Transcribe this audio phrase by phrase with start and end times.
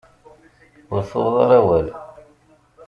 [0.93, 1.87] Ur tuɣeḍ ara awal.